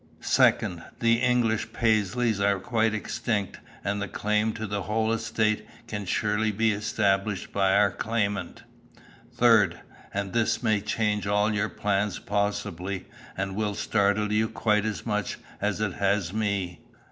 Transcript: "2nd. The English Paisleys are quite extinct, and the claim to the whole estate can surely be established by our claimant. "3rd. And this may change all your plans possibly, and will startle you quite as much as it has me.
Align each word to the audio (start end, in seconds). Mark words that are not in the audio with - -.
"2nd. 0.23 0.83
The 0.99 1.17
English 1.17 1.73
Paisleys 1.73 2.39
are 2.39 2.59
quite 2.59 2.91
extinct, 2.95 3.59
and 3.83 4.01
the 4.01 4.07
claim 4.07 4.51
to 4.53 4.65
the 4.65 4.81
whole 4.81 5.11
estate 5.13 5.63
can 5.87 6.05
surely 6.05 6.51
be 6.51 6.71
established 6.71 7.51
by 7.53 7.75
our 7.75 7.91
claimant. 7.91 8.63
"3rd. 9.37 9.77
And 10.11 10.33
this 10.33 10.63
may 10.63 10.81
change 10.81 11.27
all 11.27 11.53
your 11.53 11.69
plans 11.69 12.17
possibly, 12.17 13.05
and 13.37 13.55
will 13.55 13.75
startle 13.75 14.31
you 14.31 14.49
quite 14.49 14.85
as 14.85 15.05
much 15.05 15.37
as 15.61 15.79
it 15.79 15.93
has 15.93 16.33
me. 16.33 16.79